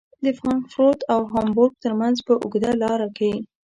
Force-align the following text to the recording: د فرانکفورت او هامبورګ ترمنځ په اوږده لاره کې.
د 0.23 0.25
فرانکفورت 0.37 0.99
او 1.13 1.19
هامبورګ 1.31 1.73
ترمنځ 1.83 2.17
په 2.27 2.33
اوږده 2.43 2.71
لاره 2.83 3.07
کې. 3.17 3.31